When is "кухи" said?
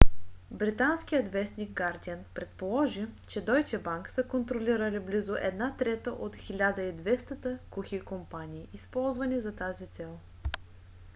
7.69-8.01